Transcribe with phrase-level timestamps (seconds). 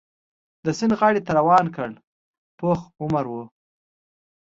[0.65, 1.89] د سیند غاړې ته روان کړ،
[2.57, 3.35] پوخ عمره و.